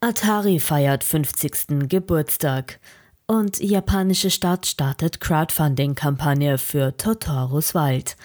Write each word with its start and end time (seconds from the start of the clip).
Atari 0.00 0.60
feiert 0.60 1.04
50. 1.04 1.88
Geburtstag 1.88 2.80
und 3.26 3.60
japanische 3.60 4.30
Stadt 4.30 4.66
startet 4.66 5.20
Crowdfunding-Kampagne 5.20 6.58
für 6.58 6.94
Totoros 6.98 7.74
Wald. 7.74 8.16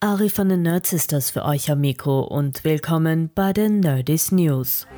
Ari 0.00 0.30
von 0.30 0.48
den 0.48 0.62
Nerd 0.62 0.84
Sisters 0.84 1.30
für 1.30 1.44
euch 1.44 1.70
am 1.70 1.80
Mikro 1.80 2.22
und 2.22 2.64
willkommen 2.64 3.30
bei 3.32 3.52
den 3.52 3.78
Nerdys 3.78 4.32
News. 4.32 4.88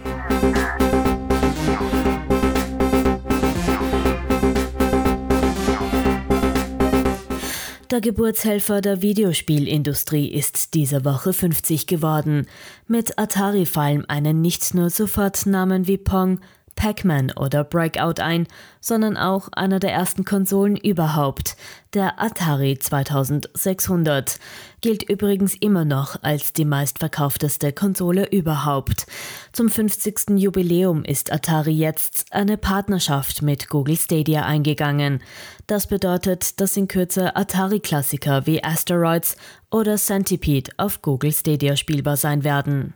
Der 7.91 8.01
Geburtshelfer 8.01 8.81
der 8.81 9.03
Videospielindustrie 9.03 10.29
ist 10.29 10.73
diese 10.73 11.05
Woche 11.05 11.35
50 11.35 11.87
geworden. 11.87 12.47
Mit 12.87 13.19
Atari 13.19 13.67
fallen 13.67 14.09
einen 14.09 14.41
nicht 14.41 14.75
nur 14.75 14.89
sofort 14.89 15.45
Namen 15.45 15.87
wie 15.87 15.99
Pong, 15.99 16.41
Pac-Man 16.77 17.33
oder 17.33 17.63
Breakout 17.63 18.21
ein, 18.23 18.47
sondern 18.81 19.17
auch 19.17 19.49
einer 19.53 19.81
der 19.81 19.93
ersten 19.93 20.25
Konsolen 20.25 20.77
überhaupt, 20.77 21.57
der 21.93 22.21
Atari 22.21 22.79
2600, 22.79 24.39
gilt 24.81 25.03
übrigens 25.09 25.55
immer 25.55 25.85
noch 25.85 26.23
als 26.23 26.53
die 26.53 26.65
meistverkaufteste 26.65 27.73
Konsole 27.73 28.29
überhaupt. 28.31 29.07
Zum 29.55 29.71
50. 29.71 30.31
Jubiläum 30.31 31.05
ist 31.05 31.31
Atari 31.31 31.71
jetzt 31.71 32.27
eine 32.33 32.57
Partnerschaft 32.57 33.41
mit 33.41 33.69
Google 33.69 33.97
Stadia 33.97 34.45
eingegangen. 34.45 35.23
Das 35.69 35.87
bedeutet, 35.87 36.61
dass 36.61 36.77
in 36.77 36.89
Kürze 36.89 37.37
Atari-Klassiker 37.37 38.49
wie 38.49 38.65
Asteroids 38.65 39.37
oder 39.71 39.95
Centipede 39.95 40.73
auf 40.77 41.03
Google 41.03 41.31
Stadia 41.31 41.77
spielbar 41.77 42.17
sein 42.17 42.43
werden. 42.43 42.95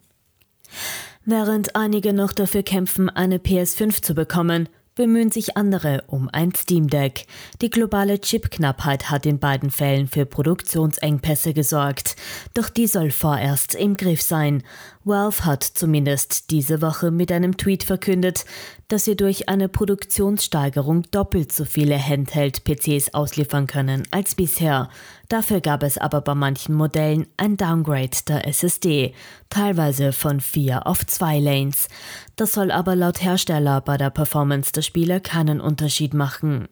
Während 1.25 1.77
einige 1.77 2.13
noch 2.13 2.33
dafür 2.33 2.65
kämpfen, 2.65 3.09
eine 3.09 3.39
PS5 3.39 4.03
zu 4.03 4.15
bekommen, 4.17 4.69
bemühen 4.99 5.31
sich 5.31 5.57
andere 5.57 6.03
um 6.09 6.29
ein 6.33 6.53
Steam 6.57 6.89
Deck. 6.89 7.27
Die 7.63 7.71
globale 7.71 8.21
Chipknappheit 8.21 9.11
hat 9.11 9.27
in 9.27 9.39
beiden 9.39 9.71
Fällen 9.71 10.09
für 10.09 10.27
Produktionsengpässe 10.27 11.55
gesorgt. 11.55 12.17
Doch 12.53 12.69
die 12.69 12.89
soll 12.89 13.13
vorerst 13.13 13.77
im 13.77 13.97
Griff 13.97 14.21
sein. 14.21 14.65
Valve 15.05 15.45
hat 15.45 15.63
zumindest 15.63 16.51
diese 16.51 16.83
Woche 16.83 17.13
mit 17.13 17.31
einem 17.31 17.57
Tweet 17.57 17.85
verkündet, 17.85 18.45
dass 18.89 19.05
sie 19.05 19.17
durch 19.17 19.49
eine 19.49 19.69
Produktionssteigerung 19.69 21.05
doppelt 21.11 21.53
so 21.53 21.65
viele 21.65 21.97
Handheld-PCs 21.97 23.15
ausliefern 23.15 23.67
können 23.67 24.03
als 24.11 24.35
bisher. 24.35 24.91
Dafür 25.29 25.61
gab 25.61 25.83
es 25.83 25.97
aber 25.99 26.23
bei 26.23 26.35
manchen 26.35 26.75
Modellen 26.75 27.27
ein 27.37 27.57
Downgrade 27.57 28.17
der 28.27 28.49
SSD, 28.49 29.15
teilweise 29.51 30.13
von 30.13 30.41
vier 30.41 30.87
auf 30.87 31.07
zwei 31.07 31.39
Lanes. 31.39 31.89
Das 32.39 32.53
soll 32.53 32.71
aber 32.71 32.95
laut 32.95 33.21
Hersteller 33.21 33.81
bei 33.81 33.97
der 33.97 34.11
Performance 34.11 34.73
der 34.73 34.83
Spiele 34.83 35.21
keinen 35.21 35.61
Unterschied 35.61 36.15
machen. 36.15 36.69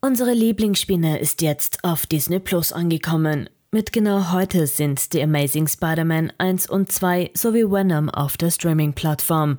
Unsere 0.00 0.32
Lieblingsspinne 0.32 1.18
ist 1.18 1.42
jetzt 1.42 1.82
auf 1.82 2.06
Disney 2.06 2.38
Plus 2.38 2.72
angekommen. 2.72 3.50
Mit 3.72 3.92
genau 3.92 4.30
heute 4.30 4.68
sind 4.68 5.00
The 5.12 5.24
Amazing 5.24 5.66
Spider-Man 5.66 6.32
1 6.38 6.70
und 6.70 6.92
2 6.92 7.32
sowie 7.34 7.68
Venom 7.68 8.08
auf 8.08 8.36
der 8.36 8.52
Streaming-Plattform. 8.52 9.56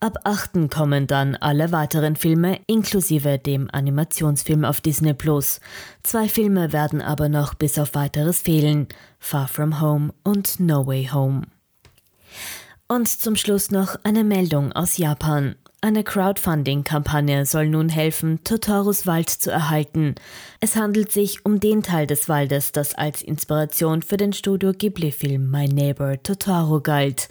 Ab 0.00 0.16
8. 0.24 0.70
kommen 0.70 1.06
dann 1.06 1.36
alle 1.36 1.70
weiteren 1.70 2.16
Filme 2.16 2.58
inklusive 2.66 3.38
dem 3.38 3.68
Animationsfilm 3.70 4.64
auf 4.64 4.80
Disney 4.80 5.12
Plus. 5.12 5.60
Zwei 6.02 6.26
Filme 6.26 6.72
werden 6.72 7.02
aber 7.02 7.28
noch 7.28 7.52
bis 7.52 7.78
auf 7.78 7.94
weiteres 7.94 8.40
fehlen: 8.40 8.88
Far 9.18 9.46
From 9.46 9.78
Home 9.82 10.14
und 10.24 10.58
No 10.58 10.86
Way 10.86 11.10
Home. 11.12 11.42
Und 12.92 13.06
zum 13.06 13.36
Schluss 13.36 13.70
noch 13.70 13.94
eine 14.02 14.24
Meldung 14.24 14.72
aus 14.72 14.96
Japan. 14.96 15.54
Eine 15.80 16.02
Crowdfunding-Kampagne 16.02 17.46
soll 17.46 17.68
nun 17.68 17.88
helfen, 17.88 18.42
Totoros 18.42 19.06
Wald 19.06 19.28
zu 19.28 19.52
erhalten. 19.52 20.16
Es 20.58 20.74
handelt 20.74 21.12
sich 21.12 21.46
um 21.46 21.60
den 21.60 21.84
Teil 21.84 22.08
des 22.08 22.28
Waldes, 22.28 22.72
das 22.72 22.96
als 22.96 23.22
Inspiration 23.22 24.02
für 24.02 24.16
den 24.16 24.32
Studio 24.32 24.72
Ghibli-Film 24.72 25.52
My 25.52 25.68
Neighbor 25.68 26.20
Totoro 26.20 26.80
galt. 26.80 27.28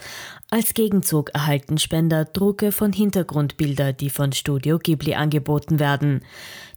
Als 0.52 0.74
Gegenzug 0.74 1.30
erhalten 1.36 1.78
Spender 1.78 2.26
Drucke 2.26 2.72
von 2.72 2.92
Hintergrundbilder, 2.92 3.94
die 3.94 4.10
von 4.10 4.32
Studio 4.32 4.80
Ghibli 4.80 5.14
angeboten 5.14 5.78
werden. 5.78 6.22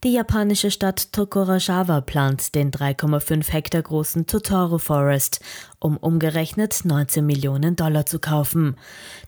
Die 0.05 0.13
japanische 0.13 0.71
Stadt 0.71 1.11
Tokuragawa 1.13 2.03
plant 2.03 2.55
den 2.55 2.71
3,5 2.71 3.51
Hektar 3.51 3.81
großen 3.81 4.27
Totoro 4.27 4.77
Forest, 4.77 5.41
um 5.79 5.97
umgerechnet 5.97 6.85
19 6.85 7.25
Millionen 7.25 7.75
Dollar 7.75 8.05
zu 8.05 8.19
kaufen. 8.19 8.77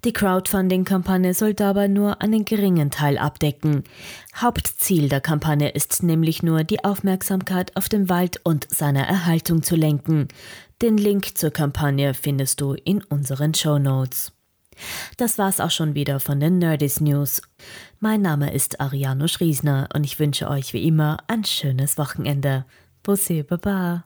Die 0.04 0.12
Crowdfunding-Kampagne 0.12 1.32
soll 1.32 1.54
dabei 1.54 1.88
nur 1.88 2.20
einen 2.20 2.44
geringen 2.44 2.90
Teil 2.90 3.16
abdecken. 3.16 3.84
Hauptziel 4.36 5.08
der 5.08 5.22
Kampagne 5.22 5.70
ist 5.70 6.02
nämlich 6.02 6.42
nur, 6.42 6.64
die 6.64 6.84
Aufmerksamkeit 6.84 7.74
auf 7.78 7.88
den 7.88 8.10
Wald 8.10 8.40
und 8.44 8.66
seine 8.68 9.06
Erhaltung 9.06 9.62
zu 9.62 9.74
lenken. 9.74 10.28
Den 10.82 10.96
Link 10.98 11.38
zur 11.38 11.50
Kampagne 11.50 12.14
findest 12.14 12.60
du 12.60 12.74
in 12.74 13.02
unseren 13.04 13.54
Show 13.54 13.78
Notes. 13.78 14.32
Das 15.16 15.38
war's 15.38 15.60
auch 15.60 15.70
schon 15.70 15.94
wieder 15.94 16.18
von 16.18 16.40
den 16.40 16.58
Nerdys 16.58 17.00
News. 17.00 17.42
Mein 18.00 18.22
Name 18.22 18.52
ist 18.52 18.80
Ariano 18.80 19.28
Schriesner 19.28 19.88
und 19.94 20.04
ich 20.04 20.18
wünsche 20.18 20.48
euch 20.48 20.72
wie 20.72 20.86
immer 20.86 21.18
ein 21.28 21.44
schönes 21.44 21.96
Wochenende. 21.96 22.66
Bussi, 23.02 23.44
baba. 23.44 24.04